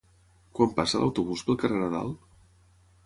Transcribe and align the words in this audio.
Quan 0.59 0.71
passa 0.79 1.01
l'autobús 1.03 1.45
pel 1.49 1.59
carrer 1.65 1.77
Nadal? 1.83 2.11